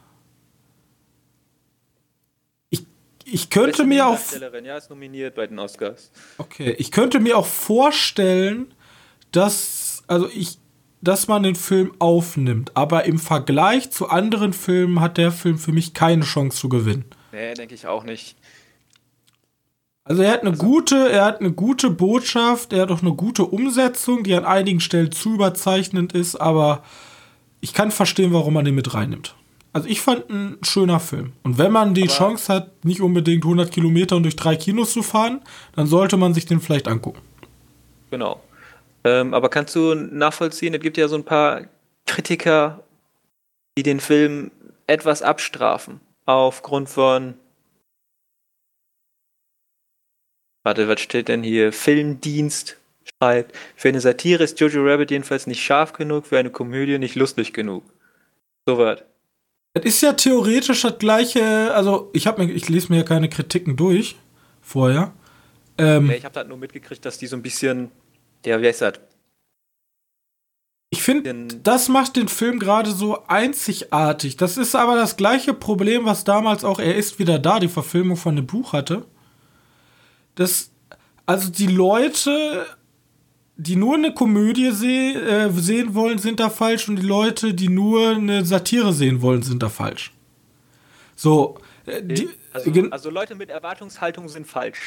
[2.71, 2.85] Ich,
[3.25, 4.18] ich könnte Beste mir auch,
[4.64, 6.11] Ja, ist nominiert bei den Oscars.
[6.38, 8.73] okay, ich könnte mir auch vorstellen,
[9.33, 10.59] dass, also ich,
[11.03, 15.73] dass man den Film aufnimmt, aber im Vergleich zu anderen Filmen hat der Film für
[15.73, 17.05] mich keine Chance zu gewinnen.
[17.33, 18.37] Nee, denke ich auch nicht.
[20.09, 23.44] Also er hat eine gute, er hat eine gute Botschaft, er hat auch eine gute
[23.44, 26.83] Umsetzung, die an einigen Stellen zu überzeichnend ist, aber
[27.61, 29.35] ich kann verstehen, warum man den mit reinnimmt.
[29.75, 31.35] Also ich fand ein schöner Film.
[31.42, 34.94] Und wenn man die Aber- Chance hat, nicht unbedingt 100 Kilometer und durch drei Kinos
[34.94, 35.42] zu fahren,
[35.77, 37.21] dann sollte man sich den vielleicht angucken.
[38.11, 38.40] Genau.
[39.05, 41.62] Ähm, aber kannst du nachvollziehen, es gibt ja so ein paar
[42.07, 42.83] Kritiker,
[43.77, 44.51] die den Film
[44.87, 46.01] etwas abstrafen.
[46.25, 47.35] Aufgrund von.
[50.68, 51.72] Warte, was steht denn hier?
[51.72, 53.57] Filmdienst schreibt.
[53.74, 57.54] Für eine Satire ist Jojo Rabbit jedenfalls nicht scharf genug, für eine Komödie nicht lustig
[57.54, 57.85] genug.
[58.66, 59.02] So was.
[59.72, 63.31] Es ist ja theoretisch das gleiche, also ich habe mir, ich lese mir ja keine
[63.31, 64.16] Kritiken durch
[64.61, 65.14] vorher.
[65.78, 67.90] Ähm, ich habe halt nur mitgekriegt, dass die so ein bisschen.
[68.44, 69.00] Ja, wie heißt das?
[70.90, 74.37] Ich finde, das macht den Film gerade so einzigartig.
[74.37, 78.18] Das ist aber das gleiche Problem, was damals auch Er ist wieder da, die Verfilmung
[78.18, 79.07] von dem Buch hatte.
[80.38, 80.70] Das,
[81.27, 82.64] also die Leute,
[83.57, 87.68] die nur eine Komödie seh, äh, sehen wollen, sind da falsch und die Leute, die
[87.68, 90.12] nur eine Satire sehen wollen, sind da falsch.
[91.16, 94.79] So, äh, die, Also, gen- also Leute mit Erwartungshaltung sind falsch.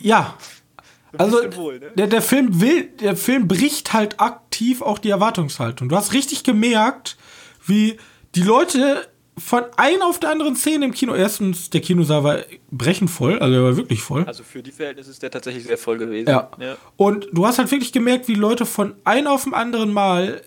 [0.00, 0.36] ja,
[1.18, 1.90] also wohl, ne?
[1.96, 5.88] der, der Film will, der Film bricht halt aktiv auch die Erwartungshaltung.
[5.90, 7.18] Du hast richtig gemerkt,
[7.66, 7.98] wie
[8.34, 9.08] die Leute
[9.40, 12.38] von einer auf der anderen Szene im Kino, erstens, der Kinosaal war
[12.70, 14.24] brechend voll, also er war wirklich voll.
[14.26, 16.28] Also für die Verhältnisse ist der tatsächlich sehr voll gewesen.
[16.28, 16.50] ja.
[16.96, 20.42] Und du hast halt wirklich gemerkt, wie Leute von einem auf dem anderen Mal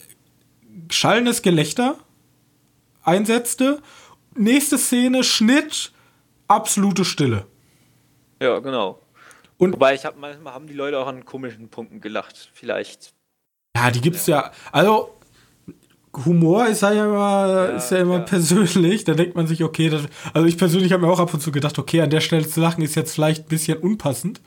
[0.90, 1.98] schallendes Gelächter
[3.04, 3.82] einsetzte.
[4.36, 5.92] Nächste Szene, Schnitt,
[6.48, 7.46] absolute Stille.
[8.42, 9.00] Ja, genau.
[9.58, 12.50] Und- Wobei ich habe manchmal haben die Leute auch an komischen Punkten gelacht.
[12.54, 13.14] Vielleicht.
[13.78, 14.52] Ja, die gibt's ja.
[14.72, 15.16] Also
[16.26, 18.20] Humor ist ja immer, ist ja immer ja.
[18.20, 19.04] persönlich.
[19.04, 21.52] Da denkt man sich, okay, das, also ich persönlich habe mir auch ab und zu
[21.52, 24.42] gedacht, okay, an der Stelle zu lachen ist jetzt vielleicht ein bisschen unpassend.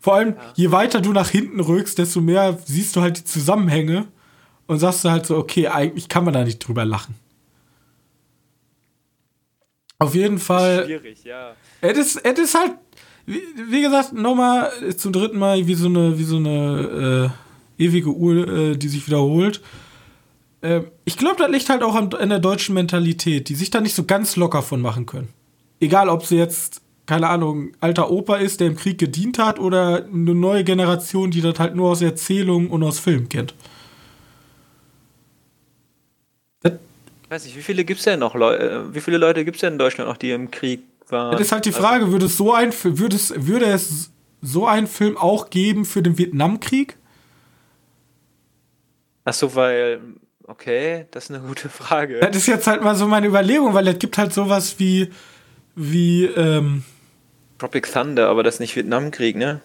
[0.00, 4.06] Vor allem, je weiter du nach hinten rückst, desto mehr siehst du halt die Zusammenhänge
[4.66, 7.14] und sagst du halt so, okay, eigentlich kann man da nicht drüber lachen.
[9.98, 10.84] Auf jeden Fall.
[10.84, 11.54] Schwierig, ja.
[11.80, 12.72] Es ist, es ist halt,
[13.26, 17.32] wie, wie gesagt, nochmal zum dritten Mal wie so eine, wie so eine
[17.78, 19.60] äh, ewige Uhr, äh, die sich wiederholt.
[20.62, 23.80] Ähm, ich glaube, das liegt halt auch an, an der deutschen Mentalität, die sich da
[23.80, 25.28] nicht so ganz locker von machen können.
[25.80, 30.04] Egal, ob sie jetzt, keine Ahnung, alter Opa ist, der im Krieg gedient hat, oder
[30.04, 33.54] eine neue Generation, die das halt nur aus Erzählungen und aus Filmen kennt.
[36.62, 36.72] Das,
[37.22, 39.78] Ich weiß nicht, wie viele gibt's denn noch Leute, wie viele Leute gibt's denn in
[39.78, 41.32] Deutschland noch, die im Krieg waren?
[41.32, 44.10] das ist halt die Frage, würde es so ein, würde es, würde es
[44.42, 46.96] so einen Film auch geben für den Vietnamkrieg?
[49.24, 50.00] Ach so, weil
[50.48, 52.20] okay, das ist eine gute Frage.
[52.20, 55.10] Das ist jetzt halt mal so meine Überlegung, weil es gibt halt sowas wie,
[55.76, 56.84] wie, ähm,
[57.58, 59.60] Tropic Thunder, aber das ist nicht Vietnamkrieg, ne?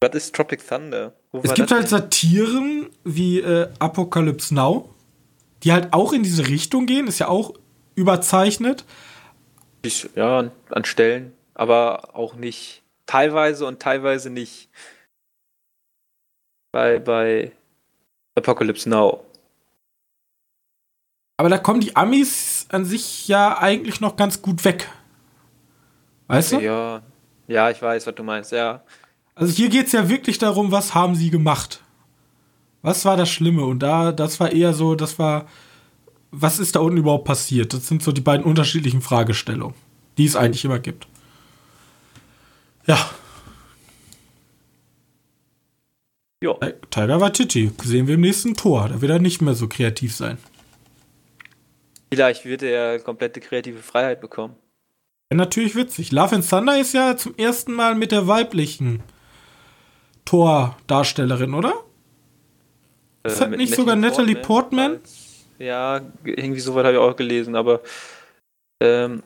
[0.00, 1.12] Was ist Tropic Thunder?
[1.32, 1.88] Wo es gibt halt?
[1.88, 4.94] Satiren wie äh, Apocalypse Now,
[5.62, 7.54] die halt auch in diese Richtung gehen, ist ja auch
[7.94, 8.84] überzeichnet.
[9.82, 14.68] Ich- ja, an- an Stellen, aber auch nicht teilweise und teilweise nicht.
[16.72, 17.52] Bei, bei
[18.34, 19.24] Apocalypse Now.
[21.36, 24.88] Aber da kommen die Amis an sich ja eigentlich noch ganz gut weg.
[26.28, 26.60] Weißt du?
[26.60, 27.02] Ja,
[27.46, 28.82] ja, ich weiß, was du meinst, ja.
[29.34, 31.82] Also hier geht es ja wirklich darum, was haben sie gemacht?
[32.82, 33.64] Was war das Schlimme?
[33.64, 35.46] Und da, das war eher so, das war,
[36.30, 37.74] was ist da unten überhaupt passiert?
[37.74, 39.74] Das sind so die beiden unterschiedlichen Fragestellungen,
[40.16, 41.06] die es eigentlich immer gibt.
[42.86, 42.98] Ja,
[46.42, 46.54] Ja,
[46.90, 48.88] Tiger Waititi, sehen wir im nächsten Tor.
[48.90, 50.36] Da wird er nicht mehr so kreativ sein.
[52.12, 54.56] Vielleicht wird er komplette kreative Freiheit bekommen.
[55.32, 56.12] Ja, natürlich witzig.
[56.12, 59.02] Love and Thunder ist ja zum ersten Mal mit der weiblichen
[60.24, 61.84] Tor-Darstellerin, oder?
[63.24, 64.92] Ist das Äh, nicht sogar Natalie Portman?
[64.96, 67.80] als- Ja, irgendwie so weit habe ich auch gelesen, aber
[68.82, 69.22] ähm,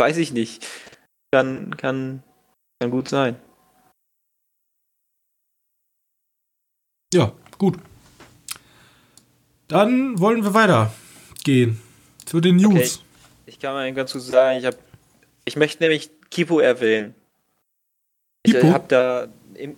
[0.00, 0.66] weiß ich nicht.
[1.34, 2.22] Kann, kann,
[2.80, 3.36] kann gut sein.
[7.12, 7.78] Ja, gut.
[9.68, 11.80] Dann wollen wir weitergehen
[12.24, 13.02] zu den News.
[13.46, 14.76] Ich kann mal ganz gut sagen, ich habe,
[15.44, 17.14] ich möchte nämlich Kipo erwähnen.
[18.42, 18.68] Ich Kipo?
[18.72, 19.28] habe da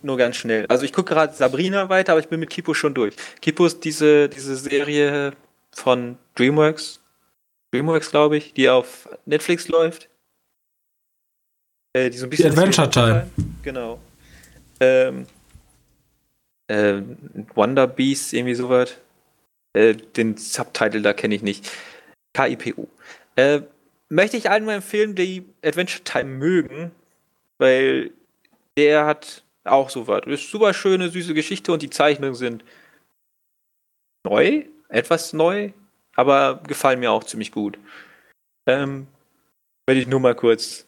[0.01, 0.65] nur ganz schnell.
[0.67, 3.15] Also ich gucke gerade Sabrina weiter, aber ich bin mit Kipo schon durch.
[3.41, 5.33] Kipo ist diese, diese Serie
[5.71, 6.99] von DreamWorks.
[7.71, 10.09] DreamWorks, glaube ich, die auf Netflix läuft.
[11.93, 12.51] Äh, die so ein bisschen.
[12.51, 13.29] Adventure Time.
[13.63, 13.99] Genau.
[14.79, 15.27] Ähm,
[16.67, 17.01] äh,
[17.55, 18.95] Wonder Beast, irgendwie sowas.
[19.77, 21.69] Äh, den Subtitle da kenne ich nicht.
[22.33, 22.87] KIPO.
[23.35, 23.61] Äh,
[24.09, 26.91] möchte ich allen mal empfehlen, die Adventure Time mögen,
[27.59, 28.11] weil
[28.75, 30.25] der hat auch so was.
[30.25, 32.63] Ist super schöne, süße Geschichte und die Zeichnungen sind
[34.25, 35.71] neu, etwas neu,
[36.15, 37.77] aber gefallen mir auch ziemlich gut.
[38.65, 39.07] Ähm,
[39.85, 40.85] werde ich nur mal kurz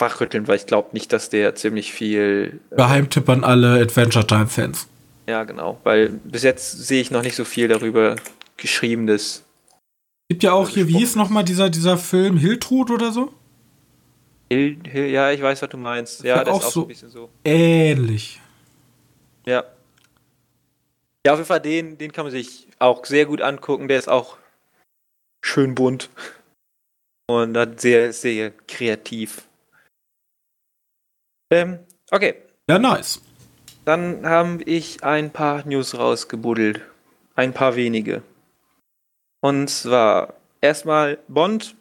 [0.00, 2.60] wachrütteln, weil ich glaube nicht, dass der ziemlich viel.
[2.70, 4.88] äh, an alle Adventure Time-Fans.
[5.28, 8.16] Ja, genau, weil bis jetzt sehe ich noch nicht so viel darüber
[8.56, 9.44] geschriebenes.
[10.30, 13.32] Gibt ja auch hier, wie hieß nochmal dieser, dieser Film Hiltrud oder so?
[14.50, 16.22] Hill, Hill, ja, ich weiß, was du meinst.
[16.24, 16.84] Ja, Ja, das auch ist auch so so.
[16.86, 17.30] ein bisschen so.
[17.44, 18.40] Ähnlich.
[19.46, 19.64] Ja.
[21.26, 23.88] Ja, auf jeden Fall, den, den kann man sich auch sehr gut angucken.
[23.88, 24.38] Der ist auch
[25.44, 26.10] schön bunt.
[27.30, 29.46] Und hat sehr, sehr kreativ.
[31.52, 32.36] Ähm, okay.
[32.68, 33.20] Ja, nice.
[33.88, 36.82] Dann habe ich ein paar News rausgebuddelt.
[37.36, 38.20] Ein paar wenige.
[39.40, 41.74] Und zwar erstmal Bond,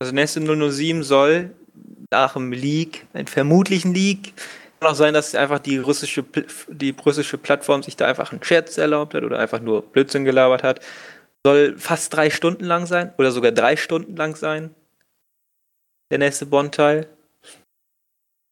[0.00, 1.54] also nächste 007 soll
[2.10, 4.34] nach dem Leak, einem vermutlichen Leak,
[4.80, 6.24] kann auch sein, dass einfach die russische,
[6.66, 10.64] die russische Plattform sich da einfach einen Scherz erlaubt hat oder einfach nur Blödsinn gelabert
[10.64, 10.80] hat.
[11.44, 14.74] Soll fast drei Stunden lang sein oder sogar drei Stunden lang sein.
[16.10, 17.08] Der nächste Bond-Teil.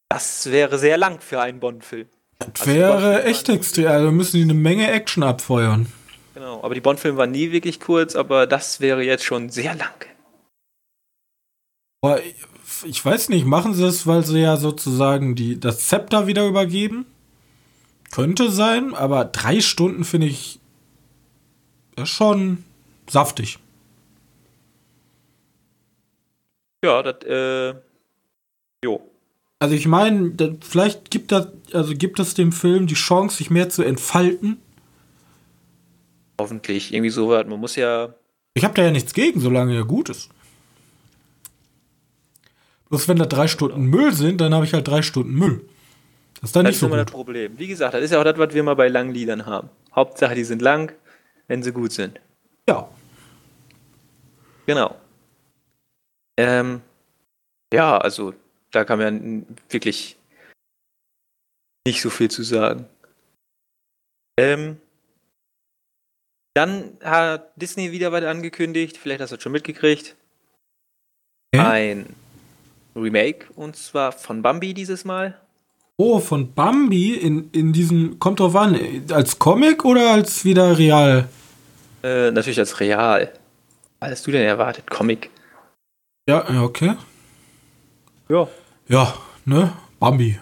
[0.07, 2.07] Das wäre sehr lang für einen Bond-Film.
[2.39, 3.87] Das Also wäre echt extrem.
[3.87, 5.87] Also müssen die eine Menge Action abfeuern.
[6.33, 9.93] Genau, aber die Bond-Filme waren nie wirklich kurz, aber das wäre jetzt schon sehr lang.
[12.01, 12.21] Aber
[12.83, 17.05] ich- weiß nicht, machen sie es, weil sie ja sozusagen die, das Zepter wieder übergeben?
[18.11, 20.59] Könnte sein, aber drei Stunden finde ich
[22.03, 22.63] schon
[23.09, 23.59] saftig.
[26.83, 27.73] Ja, das, äh,
[28.83, 29.01] jo.
[29.59, 33.69] Also ich meine, vielleicht gibt das, also gibt es dem Film die Chance, sich mehr
[33.69, 34.57] zu entfalten.
[36.39, 37.45] Hoffentlich, irgendwie so was.
[37.47, 38.13] Man muss ja,
[38.53, 40.29] Ich habe da ja nichts gegen, solange er gut ist.
[42.89, 45.61] Bloß wenn da drei Stunden Müll sind, dann habe ich halt drei Stunden Müll.
[46.41, 47.13] Das ist dann das nicht ist so immer das gut.
[47.13, 47.57] Problem.
[47.57, 49.69] Wie gesagt, das ist ja auch das, was wir mal bei langen Liedern haben.
[49.95, 50.91] Hauptsache, die sind lang,
[51.47, 52.19] wenn sie gut sind.
[52.67, 52.87] Ja.
[54.65, 54.95] Genau.
[56.37, 56.81] Ähm,
[57.73, 58.33] ja, also,
[58.75, 60.17] da kann man wirklich
[61.87, 62.85] nicht so viel zu sagen.
[64.37, 64.77] Ähm,
[66.55, 70.15] dann hat Disney wieder was angekündigt, vielleicht hast du das schon mitgekriegt.
[71.53, 71.61] Hä?
[71.61, 72.15] Ein
[72.95, 75.39] Remake, und zwar von Bambi dieses Mal.
[75.97, 78.77] Oh, von Bambi in, in diesem, kommt drauf an,
[79.11, 81.29] als Comic oder als wieder real?
[82.03, 83.31] Äh, natürlich als real.
[83.99, 84.89] Was hast du denn erwartet?
[84.89, 85.29] Comic?
[86.27, 86.95] Ja, ja, okay.
[88.27, 88.47] Ja.
[88.87, 89.73] Ja, ne?
[89.99, 90.29] Bambi.
[90.29, 90.39] Ist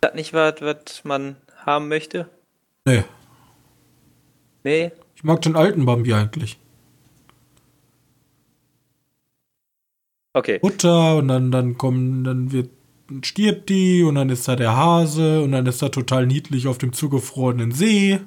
[0.00, 2.30] das nicht was, was man haben möchte?
[2.86, 3.04] Nee.
[4.64, 4.92] Nee?
[5.14, 6.58] Ich mag den alten Bambi eigentlich.
[10.32, 10.60] Okay.
[10.62, 12.70] Mutter und dann, dann kommen, dann wird,
[13.22, 16.78] stirbt die und dann ist da der Hase und dann ist er total niedlich auf
[16.78, 18.20] dem zugefrorenen See.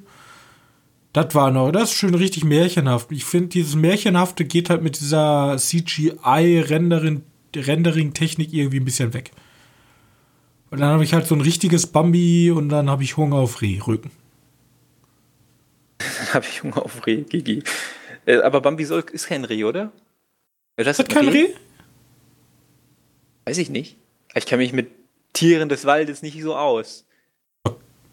[1.12, 3.10] Das war noch, das ist schön richtig märchenhaft.
[3.10, 7.22] Ich finde, dieses Märchenhafte geht halt mit dieser CGI-Rendering
[7.54, 9.32] Rendering-Technik irgendwie ein bisschen weg.
[10.70, 13.60] Und dann habe ich halt so ein richtiges Bambi und dann habe ich Hunger auf
[13.60, 14.10] Rehrücken.
[15.98, 17.62] Dann habe ich Hunger auf Reh, Gigi.
[18.26, 19.92] Äh, aber Bambi soll, ist kein Reh, oder?
[20.76, 21.48] Ist das Ist kein Reh?
[23.44, 23.96] Weiß ich nicht.
[24.34, 24.90] Ich kenne mich mit
[25.32, 27.06] Tieren des Waldes nicht so aus.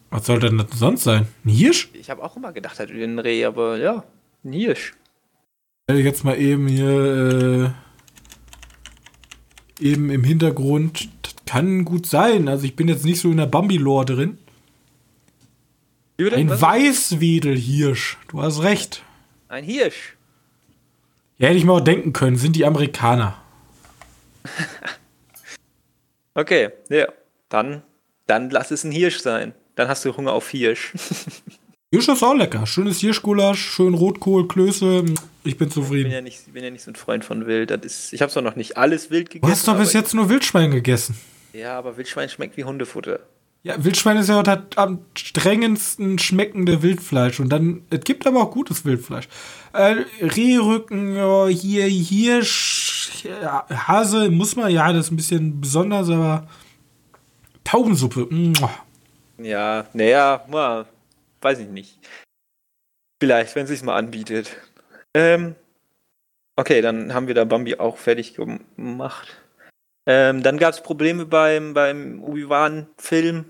[0.09, 1.27] Was soll denn das sonst sein?
[1.45, 1.89] Ein Hirsch?
[1.93, 4.03] Ich habe auch immer gedacht, wäre ein Reh, aber ja,
[4.43, 4.93] ein Hirsch.
[5.87, 7.88] werde jetzt mal eben hier äh,
[9.79, 11.09] eben im Hintergrund.
[11.21, 12.47] Das kann gut sein.
[12.47, 14.37] Also ich bin jetzt nicht so in der Bambi-Lore drin.
[16.19, 16.61] Ein Was?
[16.61, 18.17] Weißwedelhirsch.
[18.27, 19.03] Du hast recht.
[19.47, 20.15] Ein Hirsch.
[21.37, 23.41] Ja, hätte ich mir auch denken können, sind die Amerikaner.
[26.33, 27.07] okay, ja.
[27.47, 27.81] Dann,
[28.27, 29.53] dann lass es ein Hirsch sein.
[29.75, 30.93] Dann hast du Hunger auf Hirsch.
[31.91, 32.67] Hirsch ist auch lecker.
[32.67, 35.05] Schönes Hirschgulasch, schön Rotkohl, Klöße.
[35.43, 36.01] Ich bin zufrieden.
[36.01, 37.71] Ich bin ja nicht, bin ja nicht so ein Freund von Wild.
[37.71, 39.47] Das ist, ich habe zwar noch nicht alles wild gegessen.
[39.47, 41.17] Du hast doch bis jetzt nur Wildschwein gegessen.
[41.51, 43.21] Ja, aber Wildschwein schmeckt wie Hundefutter.
[43.63, 47.39] Ja, Wildschwein ist ja das am strengendsten schmeckende Wildfleisch.
[47.39, 49.27] Und dann, es gibt aber auch gutes Wildfleisch.
[49.73, 53.25] Äh, Rehrücken, oh, hier, Hirsch,
[53.71, 56.47] Hase, muss man, ja, das ist ein bisschen besonders, aber
[57.63, 58.27] Taubensuppe.
[58.29, 58.69] Muah.
[59.39, 60.85] Ja, naja, mal
[61.41, 61.99] weiß ich nicht.
[63.21, 64.55] Vielleicht, wenn es sich mal anbietet.
[65.13, 65.55] Ähm,
[66.55, 69.37] okay, dann haben wir da Bambi auch fertig gemacht.
[70.05, 73.45] Ähm, dann gab es Probleme beim, beim Obi-Wan-Film.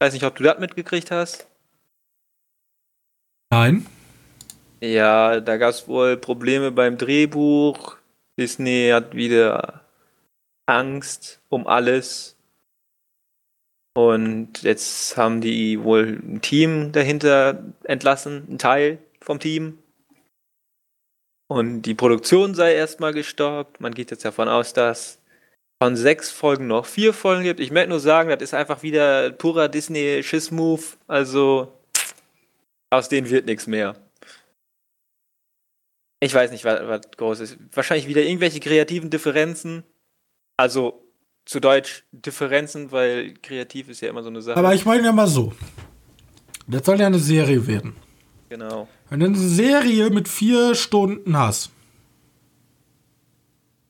[0.00, 1.46] Weiß nicht, ob du das mitgekriegt hast.
[3.50, 3.86] Nein.
[4.80, 7.96] Ja, da gab es wohl Probleme beim Drehbuch.
[8.38, 9.82] Disney hat wieder
[10.66, 12.33] Angst um alles.
[13.96, 19.78] Und jetzt haben die wohl ein Team dahinter entlassen, ein Teil vom Team.
[21.48, 23.80] Und die Produktion sei erstmal gestoppt.
[23.80, 25.20] Man geht jetzt davon aus, dass
[25.80, 27.60] von sechs Folgen noch vier Folgen gibt.
[27.60, 30.82] Ich möchte nur sagen, das ist einfach wieder purer Disney-Schiss-Move.
[31.06, 31.72] Also
[32.90, 33.94] aus denen wird nichts mehr.
[36.20, 37.58] Ich weiß nicht, was, was groß ist.
[37.72, 39.84] Wahrscheinlich wieder irgendwelche kreativen Differenzen.
[40.56, 41.03] Also
[41.44, 44.56] zu Deutsch Differenzen, weil kreativ ist ja immer so eine Sache.
[44.56, 45.52] Aber ich meine ja mal so.
[46.66, 47.94] Das soll ja eine Serie werden.
[48.48, 48.88] Genau.
[49.10, 51.70] Wenn du eine Serie mit vier Stunden hast.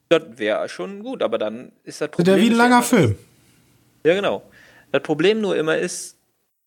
[0.09, 2.27] Das wäre schon gut, aber dann ist das Problem.
[2.27, 3.17] Das ist ja wie ein langer Film.
[4.05, 4.43] Ja, genau.
[4.93, 6.14] Das Problem nur immer ist,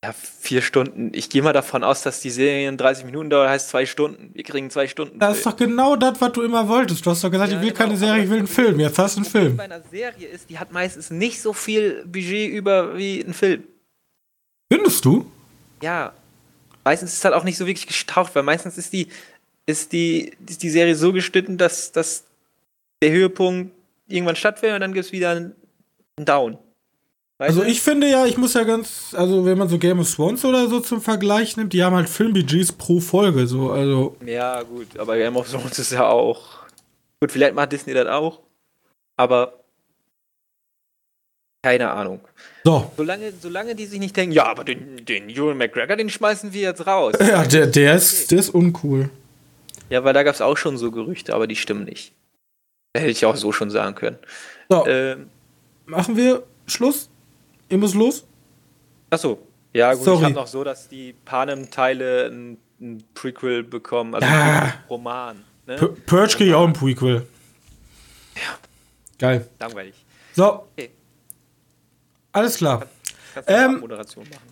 [0.04, 1.12] ja, vier Stunden.
[1.14, 4.30] Ich gehe mal davon aus, dass die Serien 30 Minuten dauern, heißt zwei Stunden.
[4.34, 5.18] Wir kriegen zwei Stunden.
[5.18, 7.06] Das ist doch genau das, was du immer wolltest.
[7.06, 8.80] Du hast doch gesagt, ja, ich will genau, keine Serie, ich will einen Film.
[8.80, 9.58] Jetzt hast du einen Film.
[9.58, 13.64] Bei einer Serie ist, die hat meistens nicht so viel Budget über wie ein Film.
[14.72, 15.32] Findest du?
[15.82, 16.14] Ja.
[16.84, 19.08] Meistens ist es halt auch nicht so wirklich gestaucht, weil meistens ist die,
[19.66, 22.24] ist die, ist die Serie so geschnitten, dass, dass
[23.02, 23.74] der Höhepunkt
[24.08, 25.56] irgendwann stattfindet und dann gibt es wieder einen
[26.18, 26.60] Down.
[27.40, 30.12] Weißt also ich finde ja, ich muss ja ganz, also wenn man so Game of
[30.12, 34.18] Thrones oder so zum Vergleich nimmt, die haben halt Filmbudgets pro Folge, so, also.
[34.26, 36.66] Ja, gut, aber Game of Thrones ist ja auch.
[37.22, 38.42] Gut, vielleicht macht Disney das auch,
[39.18, 39.54] aber
[41.64, 42.22] keine Ahnung.
[42.64, 42.92] So.
[42.98, 46.62] Solange, solange die sich nicht denken, ja, aber den, den Ewan McGregor, den schmeißen wir
[46.62, 47.14] jetzt raus.
[47.20, 49.10] Ja, der, der, ist, der ist uncool.
[49.90, 52.14] Ja, weil da gab es auch schon so Gerüchte, aber die stimmen nicht.
[52.94, 54.18] Da hätte ich auch so schon sagen können.
[54.70, 54.88] So.
[54.88, 55.30] Ähm,
[55.86, 57.10] Machen wir Schluss?
[57.70, 58.26] Ihr müsst los?
[59.10, 59.40] Achso.
[59.74, 60.18] Ja, gut, Sorry.
[60.18, 64.62] ich habe noch so, dass die Panem-Teile ein, ein, Prequel bekommen, also ja.
[64.62, 65.44] ein Roman.
[65.66, 65.76] Ne?
[66.06, 67.28] Purge kriegt auch ein Prequel.
[68.36, 68.42] Ja.
[69.20, 69.48] Geil.
[69.60, 69.96] Langweilig.
[70.36, 70.68] So.
[70.76, 70.92] Okay.
[72.32, 72.86] Alles klar.
[73.46, 73.84] Ähm,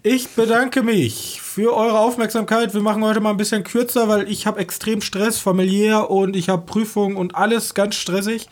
[0.03, 2.73] ich bedanke mich für eure Aufmerksamkeit.
[2.73, 6.49] Wir machen heute mal ein bisschen kürzer, weil ich habe extrem Stress, familiär und ich
[6.49, 8.47] habe Prüfungen und alles ganz stressig.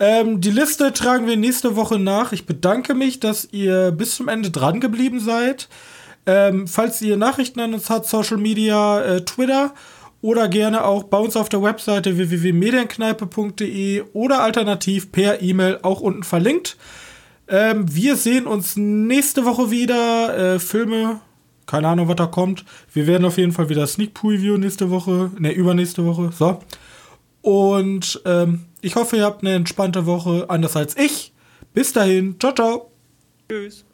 [0.00, 2.32] Ähm, die Liste tragen wir nächste Woche nach.
[2.32, 5.68] Ich bedanke mich, dass ihr bis zum Ende dran geblieben seid.
[6.26, 9.74] Ähm, falls ihr Nachrichten an uns habt, Social Media, äh, Twitter
[10.20, 16.22] oder gerne auch bei uns auf der Webseite www.medienkneipe.de oder alternativ per E-Mail auch unten
[16.22, 16.76] verlinkt.
[17.48, 20.54] Ähm, wir sehen uns nächste Woche wieder.
[20.54, 21.20] Äh, Filme,
[21.66, 22.64] keine Ahnung, was da kommt.
[22.92, 26.30] Wir werden auf jeden Fall wieder Sneak Preview nächste Woche, ne, übernächste Woche.
[26.32, 26.60] So.
[27.42, 31.32] Und ähm, ich hoffe, ihr habt eine entspannte Woche, anders als ich.
[31.74, 32.36] Bis dahin.
[32.38, 32.90] Ciao, ciao.
[33.48, 33.84] Tschüss.